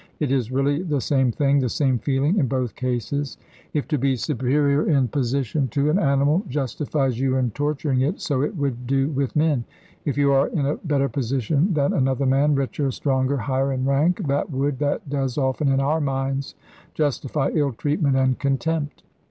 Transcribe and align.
It 0.19 0.31
is 0.31 0.51
really 0.51 0.81
the 0.81 0.99
same 0.99 1.31
thing, 1.31 1.59
the 1.59 1.69
same 1.69 1.99
feeling 1.99 2.37
in 2.39 2.47
both 2.47 2.73
cases. 2.73 3.37
If 3.71 3.87
to 3.89 3.99
be 3.99 4.15
superior 4.15 4.89
in 4.89 5.07
position 5.09 5.67
to 5.67 5.91
an 5.91 5.99
animal 5.99 6.41
justifies 6.49 7.19
you 7.19 7.35
in 7.35 7.51
torturing 7.51 8.01
it, 8.01 8.19
so 8.19 8.41
it 8.41 8.57
would 8.57 8.87
do 8.87 9.09
with 9.09 9.35
men. 9.35 9.63
If 10.03 10.17
you 10.17 10.31
are 10.33 10.47
in 10.47 10.65
a 10.65 10.77
better 10.77 11.07
position 11.07 11.75
than 11.75 11.93
another 11.93 12.25
man, 12.25 12.55
richer, 12.55 12.89
stronger, 12.89 13.37
higher 13.37 13.71
in 13.71 13.85
rank, 13.85 14.25
that 14.25 14.49
would 14.49 14.79
that 14.79 15.07
does 15.07 15.37
often 15.37 15.67
in 15.67 15.79
our 15.79 16.01
minds 16.01 16.55
justify 16.95 17.51
ill 17.53 17.71
treatment 17.73 18.15
and 18.15 18.39
contempt. 18.39 19.03